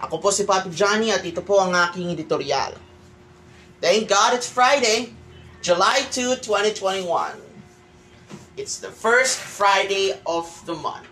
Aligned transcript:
Ako 0.00 0.16
po 0.16 0.32
si 0.32 0.48
Papi 0.48 0.72
Johnny 0.72 1.12
at 1.12 1.20
ito 1.20 1.44
po 1.44 1.60
ang 1.60 1.76
aking 1.76 2.08
editorial. 2.08 2.72
Thank 3.84 4.08
God 4.08 4.32
it's 4.32 4.48
Friday, 4.48 5.12
July 5.60 6.08
2, 6.08 6.40
2021. 6.40 7.04
It's 8.56 8.80
the 8.80 8.88
first 8.88 9.36
Friday 9.36 10.16
of 10.24 10.48
the 10.64 10.76
month. 10.76 11.08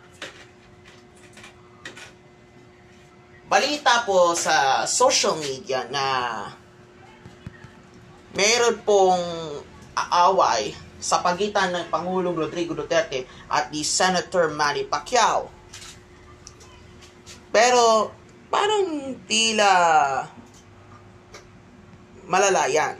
Balita 3.48 4.04
po 4.04 4.36
sa 4.36 4.84
social 4.84 5.36
media 5.40 5.88
na 5.88 6.04
meron 8.36 8.76
pong 8.84 9.24
aaway 9.96 10.76
sa 11.00 11.24
pagitan 11.24 11.72
ng 11.72 11.88
Pangulong 11.88 12.36
Rodrigo 12.36 12.76
Duterte 12.76 13.24
at 13.48 13.72
ni 13.72 13.80
Senator 13.80 14.52
Manny 14.52 14.84
Pacquiao. 14.84 15.48
Pero 17.48 18.12
parang 18.48 19.16
tila 19.28 19.72
malala 22.28 22.68
yan. 22.68 22.96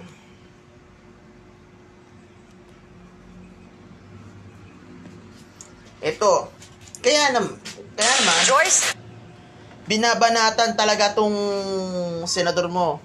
Ito, 5.98 6.48
kaya 7.02 7.34
nam 7.34 7.58
kaya 7.98 8.12
naman, 8.22 8.38
Joyce? 8.46 8.98
binabanatan 9.88 10.76
talaga 10.76 11.16
tong 11.16 11.32
senador 12.28 12.68
mo. 12.68 13.00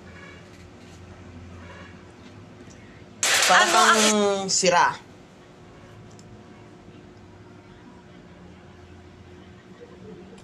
Para 3.47 3.63
Ano 3.63 3.71
kang 3.71 4.03
sira. 4.51 4.91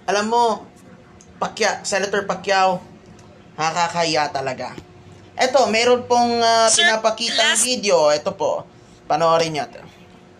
Alam 0.08 0.26
mo, 0.26 0.44
Pacquiao, 1.40 1.80
Senator 1.82 2.28
Pacquiao, 2.28 2.84
nakakahiya 3.56 4.28
talaga. 4.28 4.76
Eto, 5.34 5.64
meron 5.72 6.04
pong 6.04 6.36
uh, 6.36 6.68
Sir, 6.68 6.84
pinapakitang 6.84 7.56
last- 7.56 7.64
video. 7.64 8.12
Ito 8.12 8.36
po. 8.36 8.68
Panoorin 9.08 9.56
niyo 9.56 9.64
ito. 9.64 9.80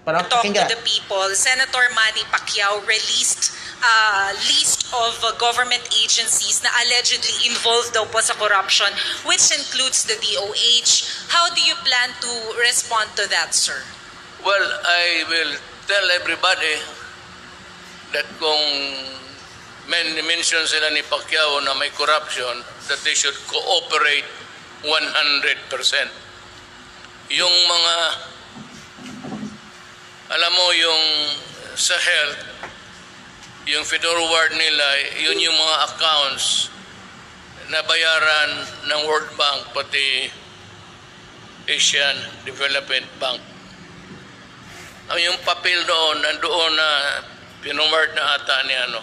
Pano- 0.05 0.21
talk 0.29 0.45
pakinggan. 0.45 0.69
to 0.69 0.77
the 0.77 0.83
people, 0.85 1.25
Senator 1.33 1.89
Manny 1.97 2.21
Pacquiao 2.29 2.85
released 2.85 3.53
a 3.81 3.97
list 4.45 4.93
of 4.93 5.17
uh, 5.25 5.33
government 5.41 5.81
agencies 5.97 6.61
na 6.61 6.69
allegedly 6.85 7.49
involved 7.49 7.97
daw 7.97 8.05
po 8.05 8.21
sa 8.21 8.37
corruption, 8.37 8.93
which 9.25 9.49
includes 9.57 10.05
the 10.05 10.17
DOH. 10.21 10.93
How 11.33 11.49
do 11.49 11.65
you 11.65 11.73
plan 11.81 12.13
to 12.21 12.33
respond 12.61 13.09
to 13.17 13.25
that, 13.33 13.57
sir? 13.57 13.81
Well, 14.45 14.69
I 14.85 15.25
will 15.29 15.57
tell 15.89 16.07
everybody 16.13 16.77
that 18.13 18.29
kung 18.37 18.65
men 20.01 20.25
mention 20.25 20.65
sila 20.65 20.89
ni 20.91 21.05
Pacquiao 21.05 21.61
na 21.61 21.77
may 21.77 21.93
corruption, 21.93 22.65
that 22.89 23.01
they 23.05 23.13
should 23.13 23.37
cooperate 23.45 24.25
100%. 24.81 24.89
Yung 27.37 27.53
mga, 27.69 27.97
alam 30.33 30.53
mo, 30.57 30.67
yung 30.73 31.05
sa 31.77 31.95
health, 32.01 32.41
yung 33.69 33.85
forward 33.85 34.57
nila, 34.57 34.87
yun 35.21 35.37
yung 35.39 35.55
mga 35.55 35.77
accounts 35.93 36.73
na 37.69 37.85
bayaran 37.85 38.51
ng 38.89 39.01
World 39.07 39.31
Bank 39.37 39.77
pati 39.77 40.33
Asian 41.71 42.17
Development 42.43 43.07
Bank 43.23 43.51
ang 45.11 45.19
yung 45.19 45.39
papel 45.43 45.83
doon, 45.91 46.23
nandoon 46.23 46.73
na 46.79 46.89
pinumart 47.67 48.15
na 48.15 48.39
ata 48.39 48.63
ni 48.63 48.75
ano. 48.79 49.03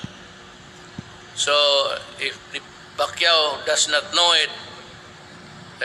So, 1.38 1.54
if 2.18 2.34
the 2.50 2.58
Pacquiao 2.98 3.62
does 3.70 3.94
not 3.94 4.10
know 4.18 4.34
it, 4.42 4.50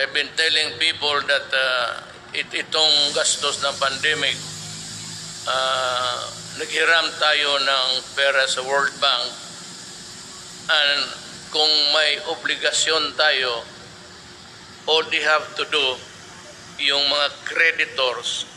I've 0.01 0.09
been 0.17 0.33
telling 0.33 0.81
people 0.81 1.21
that 1.29 1.45
uh, 1.53 2.01
it, 2.33 2.49
itong 2.49 3.13
gastos 3.13 3.61
ng 3.61 3.77
pandemic, 3.77 4.33
uh, 5.45 6.25
naghiram 6.57 7.05
tayo 7.21 7.61
ng 7.61 7.89
pera 8.17 8.49
sa 8.49 8.65
World 8.65 8.97
Bank. 8.97 9.29
And 10.73 11.05
kung 11.53 11.69
may 11.93 12.17
obligasyon 12.33 13.13
tayo, 13.21 13.61
all 14.89 15.05
they 15.13 15.21
have 15.21 15.45
to 15.61 15.69
do, 15.69 15.87
yung 16.81 17.05
mga 17.13 17.29
creditors, 17.45 18.49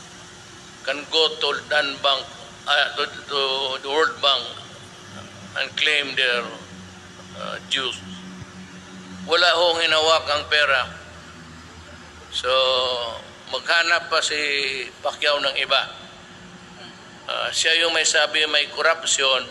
can 0.88 1.04
go 1.12 1.28
to 1.44 1.60
Dan 1.68 2.00
Bank, 2.00 2.24
uh, 2.72 2.88
to, 2.96 3.04
to 3.28 3.42
the 3.84 3.92
World 3.92 4.16
Bank 4.24 4.48
and 5.60 5.68
claim 5.76 6.16
their 6.16 6.48
uh. 7.40 7.58
Wala 9.26 9.50
hong 9.58 9.82
hinawak 9.82 10.26
ang 10.30 10.44
pera. 10.48 10.86
So, 12.30 12.52
maghanap 13.50 14.12
pa 14.12 14.22
si 14.22 14.38
Pacquiao 15.02 15.42
ng 15.42 15.56
iba. 15.58 15.82
Uh, 17.26 17.50
siya 17.50 17.74
yung 17.82 17.96
may 17.96 18.06
sabi 18.06 18.46
may 18.46 18.70
corruption. 18.70 19.50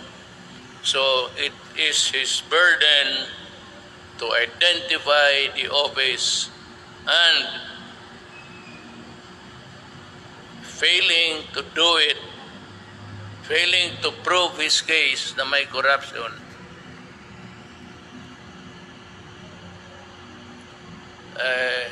So, 0.84 1.32
it 1.34 1.56
is 1.74 2.12
his 2.12 2.44
burden 2.46 3.26
to 4.20 4.26
identify 4.36 5.50
the 5.58 5.66
office 5.72 6.52
and 7.02 7.38
failing 10.62 11.48
to 11.56 11.64
do 11.74 11.90
it, 12.04 12.20
failing 13.48 13.96
to 14.04 14.12
prove 14.22 14.60
his 14.60 14.84
case 14.84 15.34
na 15.34 15.48
may 15.48 15.64
corruption, 15.66 16.43
eh, 21.38 21.86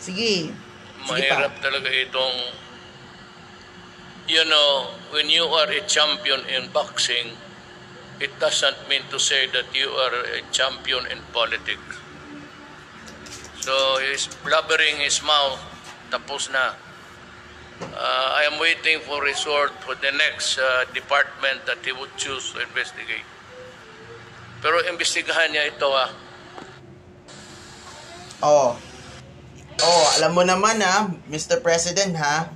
Sige. 0.00 0.48
Sige 0.50 0.52
pa. 1.04 1.12
mahirap 1.12 1.60
talaga 1.60 1.88
itong, 1.92 2.36
you 4.28 4.44
know, 4.48 4.96
when 5.12 5.28
you 5.28 5.44
are 5.44 5.68
a 5.68 5.84
champion 5.84 6.40
in 6.48 6.72
boxing, 6.72 7.36
it 8.20 8.32
doesn't 8.40 8.76
mean 8.88 9.04
to 9.12 9.20
say 9.20 9.48
that 9.52 9.68
you 9.76 9.88
are 9.92 10.14
a 10.36 10.40
champion 10.52 11.04
in 11.08 11.20
politics. 11.32 12.00
So 13.60 14.00
he's 14.00 14.28
blubbering 14.40 15.04
his 15.04 15.20
mouth, 15.20 15.60
tapos 16.08 16.48
na. 16.48 16.76
Uh, 17.80 18.28
I 18.36 18.44
am 18.44 18.60
waiting 18.60 19.00
for 19.04 19.24
resort 19.24 19.72
for 19.84 19.96
the 19.96 20.12
next 20.12 20.60
uh, 20.60 20.84
department 20.92 21.64
that 21.64 21.80
he 21.80 21.92
would 21.92 22.12
choose 22.20 22.52
to 22.52 22.60
investigate. 22.60 23.24
Pero 24.60 24.84
imbestigahan 24.84 25.52
niya 25.52 25.72
ito 25.72 25.88
ah. 25.88 26.12
Oh. 28.40 28.72
Oh, 29.80 30.06
alam 30.16 30.32
mo 30.32 30.40
naman 30.40 30.80
ha, 30.80 31.08
Mr. 31.28 31.60
President 31.60 32.16
ha. 32.16 32.48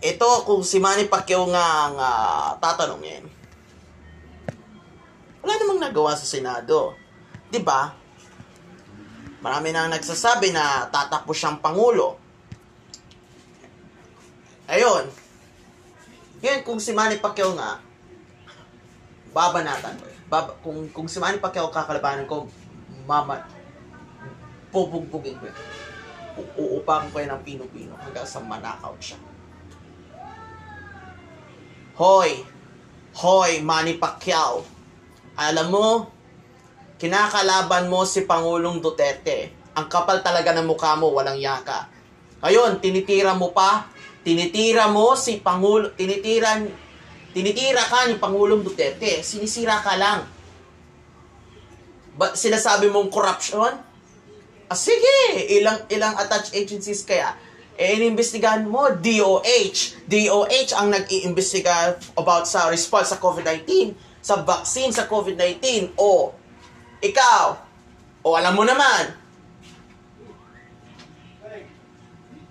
Ito 0.00 0.44
kung 0.48 0.64
si 0.64 0.80
Manny 0.80 1.04
Pacquiao 1.08 1.44
nga 1.52 1.88
ang 1.88 1.96
ah, 2.00 2.50
tatanungin. 2.60 3.28
Wala 5.44 5.52
namang 5.60 5.80
nagawa 5.84 6.16
sa 6.16 6.28
Senado. 6.28 6.96
'Di 7.52 7.60
ba? 7.60 7.92
Marami 9.44 9.70
nang 9.72 9.92
nagsasabi 9.92 10.52
na 10.52 10.88
tatakbo 10.88 11.36
siyang 11.36 11.60
pangulo. 11.60 12.16
Ayun. 14.66 15.06
Ngayon, 16.42 16.60
kung 16.66 16.80
si 16.82 16.90
Manny 16.90 17.22
Pacquiao 17.22 17.54
nga, 17.54 17.78
babanatan. 19.30 19.94
Bab- 20.26 20.58
kung, 20.64 20.90
kung 20.90 21.06
si 21.06 21.22
Manny 21.22 21.38
Pacquiao 21.38 21.70
kakalabanan 21.70 22.26
ko, 22.26 22.50
mama, 23.06 23.55
pupugbugin 24.76 25.40
ko 25.40 25.48
yun. 25.48 25.58
U- 26.36 26.52
Uupakan 26.60 27.08
ko 27.08 27.16
yan 27.16 27.32
ng 27.32 27.42
pino-pino 27.48 27.96
hanggang 27.96 28.28
sa 28.28 28.44
manakaw 28.44 28.92
siya. 29.00 29.16
Hoy! 31.96 32.44
Hoy, 33.16 33.64
Manny 33.64 33.96
Pacquiao! 33.96 34.60
Alam 35.40 35.68
mo, 35.72 35.86
kinakalaban 37.00 37.88
mo 37.88 38.04
si 38.04 38.28
Pangulong 38.28 38.84
Duterte. 38.84 39.56
Ang 39.72 39.88
kapal 39.88 40.20
talaga 40.20 40.52
ng 40.52 40.68
mukha 40.68 40.92
mo, 41.00 41.08
walang 41.16 41.40
yaka. 41.40 41.88
Ngayon, 42.44 42.84
tinitira 42.84 43.32
mo 43.32 43.56
pa, 43.56 43.88
tinitira 44.20 44.92
mo 44.92 45.16
si 45.16 45.40
Pangulo, 45.40 45.96
tinitira, 45.96 46.60
tinitira 47.32 47.80
ka 47.80 48.08
ni 48.08 48.20
Pangulong 48.20 48.60
Duterte. 48.60 49.24
Sinisira 49.24 49.80
ka 49.80 49.96
lang. 49.96 50.20
Ba, 52.16 52.36
sinasabi 52.36 52.92
mong 52.92 53.08
corruption? 53.08 53.85
Ah, 54.66 54.74
sige, 54.74 55.46
ilang 55.52 55.86
ilang 55.86 56.18
attached 56.18 56.50
agencies 56.54 57.06
kaya 57.06 57.34
eh 57.76 57.92
inimbestigahan 58.00 58.64
mo 58.64 58.88
DOH. 58.88 60.08
DOH 60.08 60.70
ang 60.72 60.88
nag-iimbestiga 60.96 62.00
about 62.16 62.48
sa 62.48 62.72
response 62.72 63.12
sa 63.12 63.20
COVID-19, 63.20 63.92
sa 64.24 64.40
vaccine 64.40 64.90
sa 64.96 65.04
COVID-19. 65.04 65.92
O 66.00 66.32
ikaw, 67.04 67.60
o 68.24 68.28
alam 68.32 68.56
mo 68.56 68.64
naman. 68.64 69.12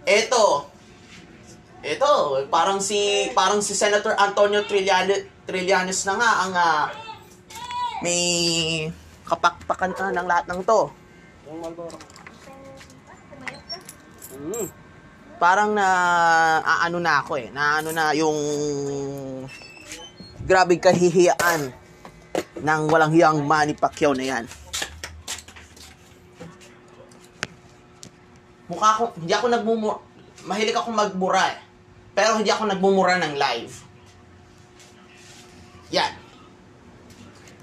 Eto. 0.05 0.69
Eto, 1.81 2.45
parang 2.53 2.77
si 2.77 3.29
parang 3.33 3.61
si 3.65 3.73
Senator 3.73 4.13
Antonio 4.17 4.61
Trillanes, 4.69 5.25
Trillanes 5.49 6.05
na 6.05 6.13
nga 6.21 6.31
ang 6.45 6.53
ah, 6.53 6.85
may 8.05 8.21
kapakpakan 9.25 9.93
ka 9.97 10.13
ng 10.13 10.29
lahat 10.29 10.45
ng 10.53 10.61
to. 10.61 11.04
Mm. 14.35 14.67
Parang 15.37 15.77
na 15.77 15.87
aano 16.63 16.97
na 16.97 17.21
ako 17.21 17.33
eh. 17.37 17.47
Na 17.53 17.79
ano 17.79 17.93
na 17.93 18.15
yung 18.17 18.37
grabe 20.41 20.81
kahihiyaan 20.81 21.69
ng 22.61 22.81
walang 22.89 23.13
hiyang 23.13 23.45
Manny 23.45 23.77
Pacquiao 23.77 24.17
na 24.17 24.25
yan. 24.25 24.45
Mukha 28.65 28.97
ko, 28.97 29.03
hindi 29.13 29.29
ako 29.29 29.45
nagmumura, 29.53 29.95
mahilig 30.49 30.73
ako 30.73 30.89
magmura 30.89 31.43
eh. 31.53 31.57
Pero 32.17 32.41
hindi 32.41 32.49
ako 32.49 32.63
nagmumura 32.65 33.21
ng 33.21 33.33
live. 33.37 33.73
Yan. 35.93 36.13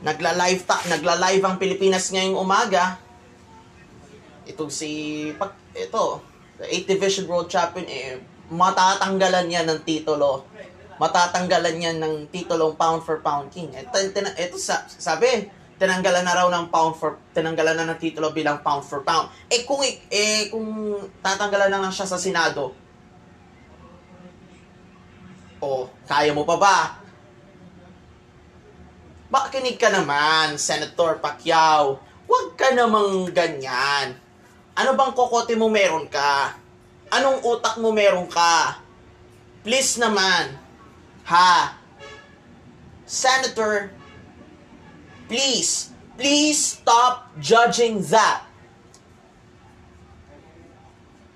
Nagla-live 0.06 0.62
ta, 0.62 0.79
nagla-live 0.87 1.43
ang 1.43 1.56
Pilipinas 1.58 2.11
ngayong 2.14 2.38
umaga. 2.38 3.02
Ito 4.47 4.67
si 4.67 5.31
pag 5.39 5.55
ito, 5.75 6.21
the 6.59 6.67
8th 6.67 6.89
Division 6.89 7.25
World 7.31 7.49
Champion 7.50 7.87
eh 7.87 8.19
matatanggalan 8.53 9.49
yan 9.49 9.67
ng 9.67 9.81
titulo. 9.83 10.44
Matatanggalan 11.00 11.83
yan 11.83 11.99
ng 11.99 12.15
titulong 12.31 12.77
pound 12.77 13.03
for 13.03 13.19
pound 13.25 13.49
king. 13.50 13.73
Ito, 13.73 14.12
ito 14.12 14.56
sa, 14.61 14.87
sabi, 14.87 15.50
tinanggalan 15.81 16.23
na 16.23 16.37
raw 16.37 16.47
ng 16.47 16.71
pound 16.71 16.94
for 16.94 17.19
tinanggalan 17.35 17.75
na 17.75 17.91
ng 17.91 17.99
titulo 17.99 18.31
bilang 18.31 18.62
pound 18.62 18.87
for 18.87 19.03
pound. 19.03 19.33
Eh 19.50 19.67
kung 19.67 19.83
eh 19.83 20.47
kung 20.53 20.94
tatanggalan 21.25 21.73
na 21.73 21.83
lang 21.83 21.91
siya 21.91 22.06
sa 22.06 22.21
Senado. 22.21 22.71
Oh, 25.59 25.91
kaya 26.06 26.31
mo 26.31 26.47
pa 26.47 26.56
ba? 26.59 26.79
Makinig 29.33 29.81
ka 29.81 29.91
naman, 29.91 30.55
Senator 30.55 31.19
Pacquiao. 31.19 31.99
Huwag 32.31 32.55
ka 32.55 32.71
namang 32.79 33.31
ganyan. 33.35 34.22
Ano 34.73 34.97
bang 34.97 35.13
kokote 35.13 35.53
mo 35.53 35.69
meron 35.69 36.09
ka? 36.09 36.57
Anong 37.13 37.45
utak 37.45 37.77
mo 37.77 37.93
meron 37.93 38.25
ka? 38.25 38.81
Please 39.61 40.01
naman. 40.01 40.57
Ha? 41.29 41.77
Senator, 43.05 43.93
please, 45.29 45.93
please 46.17 46.81
stop 46.81 47.29
judging 47.37 48.01
that. 48.09 48.49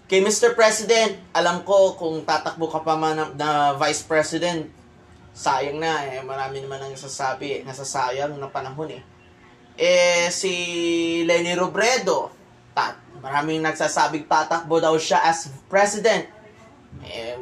Kay 0.06 0.22
Mr. 0.22 0.56
President, 0.56 1.18
alam 1.34 1.60
ko 1.66 1.98
kung 1.98 2.22
tatakbo 2.24 2.70
ka 2.70 2.80
pa 2.80 2.94
man 2.96 3.18
na, 3.18 3.24
na 3.34 3.50
Vice 3.76 4.06
President, 4.06 4.64
sayang 5.36 5.76
na 5.76 6.08
eh. 6.08 6.22
Marami 6.24 6.64
naman 6.64 6.80
ang 6.80 6.94
nasasabi, 6.94 7.66
nasasayang 7.66 8.38
na 8.38 8.48
panahon 8.48 8.96
eh. 8.96 9.02
Eh, 9.76 10.32
si 10.32 10.52
Lenny 11.28 11.52
Robredo, 11.52 12.35
maraming 13.26 13.58
nagsasabing 13.58 14.30
tatakbo 14.30 14.78
daw 14.78 14.94
siya 14.94 15.26
as 15.26 15.50
President. 15.66 16.30
Eh, 17.02 17.34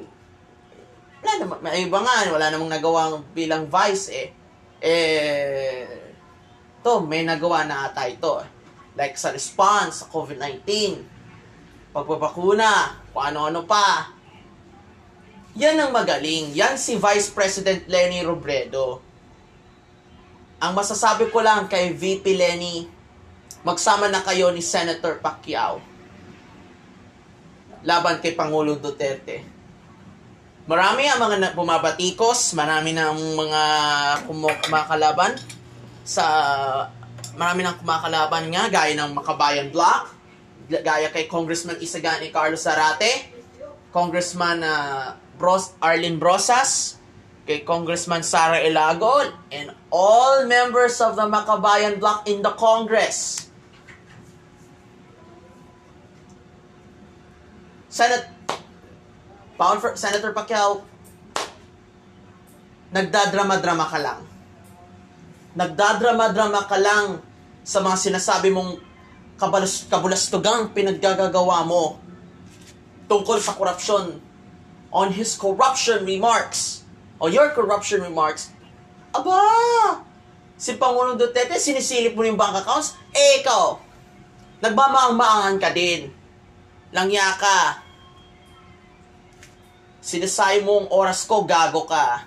wala 1.20 1.32
naman, 1.44 1.58
may 1.60 1.84
iba 1.84 2.00
nga, 2.00 2.32
wala 2.32 2.48
namang 2.48 2.72
nagawang 2.72 3.20
bilang 3.36 3.68
Vice 3.68 4.08
eh. 4.08 4.28
Eh, 4.80 5.84
to, 6.80 7.04
may 7.04 7.20
nagawa 7.20 7.68
na 7.68 7.92
ata 7.92 8.08
ito. 8.08 8.40
eh. 8.40 8.48
Like 8.96 9.20
sa 9.20 9.28
response 9.28 10.00
sa 10.00 10.08
COVID-19, 10.08 10.64
pagpapakuna, 11.92 12.96
kung 13.12 13.24
ano-ano 13.28 13.68
pa. 13.68 14.08
Yan 15.54 15.76
ang 15.78 15.92
magaling. 15.92 16.56
Yan 16.56 16.80
si 16.80 16.96
Vice 16.96 17.28
President 17.28 17.84
Lenny 17.92 18.24
Robredo. 18.24 19.04
Ang 20.64 20.72
masasabi 20.72 21.28
ko 21.28 21.44
lang 21.44 21.68
kay 21.68 21.92
VP 21.92 22.24
Lenny, 22.34 22.88
magsama 23.64 24.12
na 24.12 24.20
kayo 24.20 24.52
ni 24.52 24.60
Senator 24.60 25.18
Pacquiao 25.18 25.80
laban 27.84 28.18
kay 28.18 28.32
Pangulong 28.32 28.80
Duterte. 28.80 29.44
Marami 30.64 31.04
ang 31.04 31.20
mga 31.20 31.52
bumabatikos, 31.52 32.56
marami 32.56 32.96
na 32.96 33.12
ang 33.12 33.20
mga 33.20 33.62
kumakalaban 34.24 35.36
sa 36.00 36.24
marami 37.36 37.60
nang 37.60 37.76
kumakalaban 37.76 38.48
nga 38.48 38.72
gaya 38.72 38.96
ng 38.96 39.12
Makabayan 39.12 39.68
Block, 39.68 40.16
gaya 40.68 41.12
kay 41.12 41.28
Congressman 41.28 41.76
Isagani 41.84 42.32
Carlos 42.32 42.64
Zarate, 42.64 43.28
Congressman 43.92 44.64
uh, 44.64 45.12
Bros 45.36 45.76
Arlene 45.84 46.16
Brosas, 46.16 46.96
kay 47.44 47.60
Congressman 47.60 48.24
Sara 48.24 48.64
Elagol, 48.64 49.28
and 49.52 49.68
all 49.92 50.48
members 50.48 50.96
of 51.04 51.12
the 51.20 51.28
Makabayan 51.28 52.00
Block 52.00 52.24
in 52.24 52.40
the 52.40 52.56
Congress. 52.56 53.43
Senate 57.94 58.26
Pound 59.54 59.78
for 59.78 59.94
Senator 59.94 60.34
Pacquiao, 60.34 60.82
nagdadrama-drama 62.90 63.86
ka 63.86 63.98
lang. 64.02 64.20
Nagdadrama-drama 65.54 66.66
ka 66.66 66.74
lang 66.74 67.22
sa 67.62 67.78
mga 67.78 67.94
sinasabi 67.94 68.50
mong 68.50 68.82
kabalas, 69.38 69.86
kabulastugang 69.86 70.74
pinaggagawa 70.74 71.62
mo 71.62 72.02
tungkol 73.06 73.38
sa 73.38 73.54
korupsyon. 73.54 74.18
On 74.90 75.14
his 75.14 75.38
corruption 75.38 76.02
remarks, 76.02 76.82
on 77.22 77.30
your 77.30 77.54
corruption 77.54 78.02
remarks, 78.02 78.50
aba, 79.14 79.38
si 80.58 80.74
Pangulong 80.74 81.14
Duterte, 81.14 81.62
sinisilip 81.62 82.18
mo 82.18 82.26
yung 82.26 82.34
bank 82.34 82.58
accounts, 82.58 82.98
eh 83.14 83.38
ikaw, 83.38 83.78
nagmamaang-maangan 84.58 85.62
ka 85.62 85.70
din. 85.70 86.23
Langya 86.94 87.34
ka. 87.34 87.82
Sinasay 89.98 90.62
mo 90.62 90.86
ang 90.86 90.88
oras 90.94 91.26
ko, 91.26 91.42
gago 91.42 91.82
ka. 91.90 92.22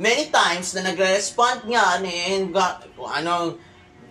Many 0.00 0.32
times 0.32 0.72
na 0.72 0.88
nagre-respond 0.88 1.68
ni 1.68 2.48
kung 2.96 3.12
anong 3.12 3.60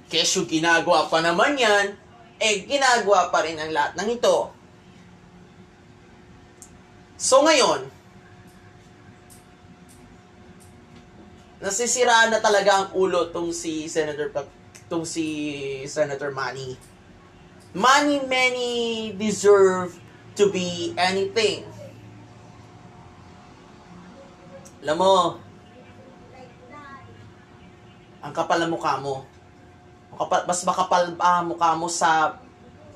kesyo 0.06 0.46
ginagawa 0.46 1.10
pa 1.10 1.26
naman 1.26 1.58
yan, 1.58 1.98
eh 2.38 2.70
ginagawa 2.70 3.34
pa 3.34 3.42
rin 3.42 3.58
ang 3.58 3.74
lahat 3.74 3.98
ng 3.98 4.10
ito. 4.14 4.54
So 7.18 7.42
ngayon, 7.42 7.90
nasisiraan 11.66 12.30
na 12.30 12.40
talaga 12.40 12.86
ang 12.86 12.88
ulo 12.94 13.34
tong 13.34 13.50
si 13.50 13.90
Senator 13.90 14.30
tong 14.86 15.04
si 15.04 15.26
Senator 15.90 16.30
Manny. 16.30 16.89
Money 17.74 18.26
many 18.26 19.14
deserve 19.14 19.94
to 20.34 20.50
be 20.50 20.98
anything. 20.98 21.62
Alam 24.82 24.98
mo, 24.98 25.16
ang 28.26 28.34
kapal 28.34 28.64
ng 28.66 28.74
mukha 28.74 28.98
mo. 28.98 29.28
Makapal, 30.16 30.42
mas 30.50 30.62
makapal 30.66 31.04
pa 31.14 31.44
ang 31.44 31.54
mukha 31.54 31.78
mo 31.78 31.86
sa 31.86 32.42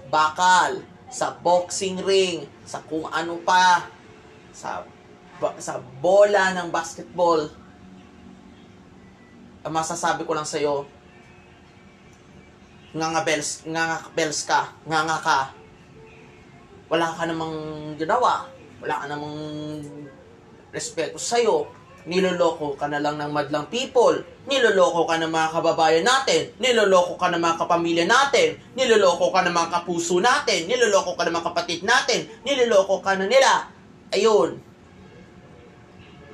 bakal, 0.09 0.81
sa 1.11 1.37
boxing 1.37 2.01
ring, 2.01 2.49
sa 2.65 2.81
kung 2.81 3.05
ano 3.13 3.37
pa, 3.45 3.85
sa 4.49 4.87
sa 5.59 5.81
bola 5.99 6.55
ng 6.55 6.71
basketball. 6.71 7.51
Ang 9.63 9.73
masasabi 9.73 10.23
ko 10.23 10.31
lang 10.35 10.47
sa'yo, 10.47 10.87
nga 12.93 13.07
nga 13.09 13.21
bells, 13.25 13.65
nga 13.65 13.83
nga 13.89 13.97
bells 14.13 14.39
ka, 14.45 14.69
nga 14.85 14.99
nga 15.01 15.17
ka. 15.17 15.39
Wala 16.93 17.09
ka 17.09 17.25
namang 17.25 17.57
ginawa. 17.97 18.45
Wala 18.85 19.01
ka 19.01 19.05
namang 19.09 19.37
respeto 20.69 21.17
sa'yo. 21.17 21.65
Niloloko 22.05 22.77
ka 22.77 22.85
na 22.85 23.01
lang 23.01 23.17
ng 23.17 23.33
madlang 23.33 23.65
people. 23.73 24.13
Niloloko 24.45 25.09
ka 25.09 25.17
ng 25.17 25.31
mga 25.31 25.49
kababayan 25.57 26.05
natin. 26.05 26.53
Niloloko 26.61 27.17
ka 27.17 27.33
ng 27.33 27.41
mga 27.41 27.57
kapamilya 27.65 28.05
natin. 28.05 28.61
Niloloko 28.77 29.33
ka 29.33 29.41
ng 29.41 29.55
mga 29.55 29.69
kapuso 29.73 30.21
natin. 30.21 30.69
Niloloko 30.69 31.17
ka 31.17 31.25
ng 31.25 31.33
mga 31.33 31.47
kapatid 31.49 31.81
natin. 31.81 32.29
Niloloko 32.45 33.01
ka 33.01 33.17
na 33.17 33.25
nila. 33.25 33.73
Ayun. 34.13 34.61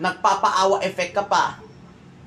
Nagpapaawa 0.01 0.83
effect 0.83 1.15
ka 1.15 1.23
pa. 1.23 1.61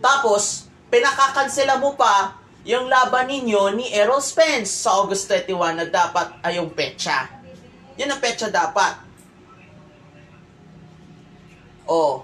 Tapos, 0.00 0.72
pinakakansela 0.88 1.76
mo 1.76 1.98
pa 1.98 2.41
yung 2.62 2.86
laban 2.86 3.26
ninyo 3.26 3.74
ni 3.74 3.90
Errol 3.90 4.22
Spence 4.22 4.86
sa 4.86 5.02
August 5.02 5.26
31 5.26 5.82
na 5.82 5.86
dapat 5.90 6.38
ay 6.46 6.62
yung 6.62 6.70
petsa. 6.70 7.26
Yun 7.98 8.14
ang 8.14 8.22
petsa 8.22 8.54
dapat. 8.54 9.02
Oh. 11.90 12.22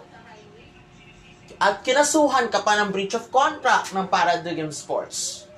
At 1.59 1.83
kinasuhan 1.83 2.47
ka 2.55 2.63
pa 2.63 2.79
ng 2.79 2.95
breach 2.95 3.19
of 3.19 3.27
contract 3.35 3.91
ng 3.91 4.07
Paradigm 4.07 4.71
Sports. 4.71 5.51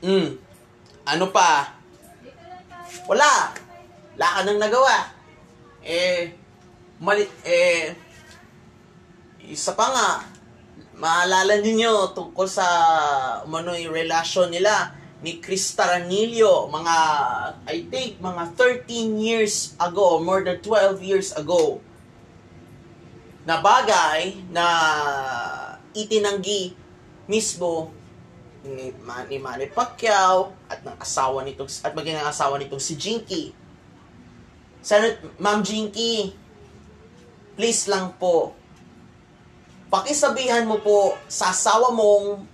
Hmm. 0.00 0.40
Ano 1.04 1.28
pa? 1.28 1.76
Wala. 3.04 3.52
Wala 4.16 4.28
ka 4.32 4.40
nang 4.48 4.56
nagawa. 4.56 5.12
Eh, 5.84 6.32
mali, 7.04 7.28
eh, 7.44 7.92
isa 9.44 9.76
pa 9.76 9.92
nga, 9.92 10.08
maalala 11.00 11.56
ninyo 11.64 12.12
tungkol 12.12 12.44
sa 12.44 12.68
umano'y 13.48 13.88
relasyon 13.88 14.52
nila 14.52 14.92
ni 15.24 15.40
Chris 15.40 15.72
Taranillo, 15.72 16.68
mga, 16.68 16.96
I 17.68 17.88
think, 17.88 18.20
mga 18.20 18.52
13 18.56 19.16
years 19.20 19.76
ago, 19.80 20.20
more 20.20 20.44
than 20.44 20.60
12 20.60 21.00
years 21.00 21.32
ago, 21.36 21.80
na 23.44 23.60
bagay 23.64 24.36
na 24.52 24.64
itinanggi 25.96 26.76
mismo 27.24 27.92
ni, 28.64 28.92
Ma- 29.00 29.24
ni 29.24 29.40
Manny 29.40 29.72
Pacquiao 29.72 30.52
at 30.68 30.84
ng 30.84 30.96
asawa 31.00 31.40
nitong 31.40 31.68
at 31.80 31.96
maging 31.96 32.20
ang 32.20 32.28
asawa 32.28 32.60
nitong 32.60 32.80
si 32.80 32.96
Jinky. 33.00 33.56
Senat 34.84 35.20
Ma'am 35.40 35.64
Jinky, 35.64 36.36
please 37.56 37.88
lang 37.88 38.12
po 38.20 38.52
pakisabihan 39.90 40.64
mo 40.64 40.78
po 40.78 41.18
sa 41.26 41.50
asawa 41.50 41.90
mong 41.90 42.46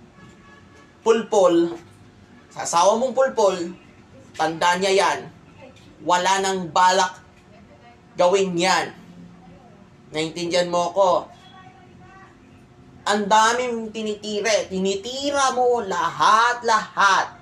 pulpol, 1.05 1.77
sa 2.49 2.65
asawa 2.65 2.97
mong 2.97 3.13
pulpol, 3.13 3.55
tanda 4.33 4.75
niya 4.75 4.91
yan, 5.05 5.19
wala 6.01 6.41
nang 6.41 6.67
balak 6.73 7.21
gawin 8.17 8.57
yan. 8.57 8.91
Naintindihan 10.09 10.67
mo 10.67 10.89
ko? 10.91 11.11
Ang 13.07 13.29
daming 13.29 13.93
tinitire. 13.93 14.67
Tinitira 14.67 15.55
mo 15.55 15.79
lahat-lahat. 15.85 17.39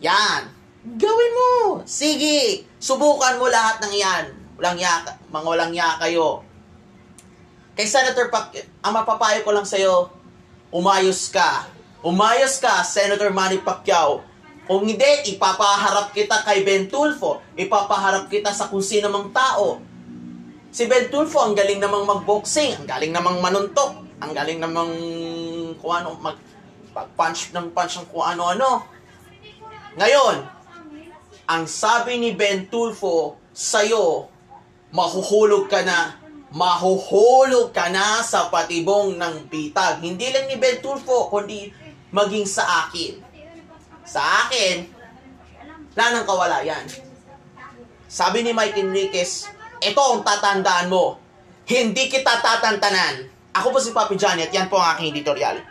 Yan. 0.00 0.48
Gawin 0.96 1.32
mo. 1.36 1.52
Sige. 1.84 2.64
Subukan 2.80 3.36
mo 3.36 3.50
lahat 3.50 3.82
ng 3.84 3.94
yan. 3.96 4.24
Walang 4.56 4.78
yaka. 4.80 5.12
Mga 5.28 5.48
walang 5.52 5.72
yaka 5.76 6.08
kayo. 6.08 6.40
Kay 7.82 7.90
Senator 7.90 8.30
Pac, 8.30 8.54
ang 8.78 8.94
mapapayo 8.94 9.42
ko 9.42 9.50
lang 9.50 9.66
sa'yo, 9.66 10.06
umayos 10.70 11.26
ka. 11.34 11.66
Umayos 12.06 12.62
ka, 12.62 12.78
Senator 12.86 13.34
Manny 13.34 13.58
Pacquiao. 13.58 14.22
Kung 14.70 14.86
hindi, 14.86 15.34
ipapaharap 15.34 16.14
kita 16.14 16.46
kay 16.46 16.62
Ben 16.62 16.86
Tulfo. 16.86 17.42
Ipapaharap 17.58 18.30
kita 18.30 18.54
sa 18.54 18.70
kung 18.70 18.86
sino 18.86 19.10
mang 19.10 19.34
tao. 19.34 19.82
Si 20.70 20.86
Ben 20.86 21.10
Tulfo, 21.10 21.42
ang 21.42 21.58
galing 21.58 21.82
namang 21.82 22.06
mag-boxing, 22.06 22.78
ang 22.78 22.86
galing 22.86 23.10
namang 23.10 23.42
manuntok, 23.42 23.98
ang 24.22 24.30
galing 24.30 24.62
namang 24.62 24.94
kung 25.82 25.90
ano, 25.90 26.14
mag, 26.22 26.38
punch 27.18 27.50
ng 27.50 27.74
punch 27.74 27.98
ng 27.98 28.06
kung 28.14 28.22
ano-ano. 28.22 28.86
Ngayon, 29.98 30.38
ang 31.50 31.66
sabi 31.66 32.22
ni 32.22 32.30
Ben 32.30 32.62
Tulfo 32.70 33.42
sa'yo, 33.50 34.30
mahuhulog 34.94 35.66
ka 35.66 35.82
na, 35.82 36.21
mahuhulog 36.52 37.72
ka 37.72 37.88
na 37.88 38.20
sa 38.20 38.52
patibong 38.52 39.16
ng 39.16 39.48
bitag. 39.48 40.04
Hindi 40.04 40.28
lang 40.28 40.44
ni 40.52 40.60
Ben 40.60 40.84
Tulfo, 40.84 41.32
kundi 41.32 41.72
maging 42.12 42.44
sa 42.44 42.86
akin. 42.86 43.16
Sa 44.04 44.20
akin, 44.20 44.84
wala 45.96 46.04
nang 46.12 46.28
kawala 46.28 46.60
yan. 46.60 46.84
Sabi 48.04 48.44
ni 48.44 48.52
Mike 48.52 48.76
Enriquez, 48.76 49.48
ito 49.80 50.02
ang 50.02 50.20
tatandaan 50.20 50.92
mo. 50.92 51.16
Hindi 51.64 52.12
kita 52.12 52.44
tatantanan. 52.44 53.32
Ako 53.56 53.72
po 53.72 53.80
si 53.80 53.96
Papi 53.96 54.20
at 54.20 54.52
yan 54.52 54.68
po 54.68 54.76
ang 54.76 54.96
aking 54.96 55.16
editorial. 55.16 55.64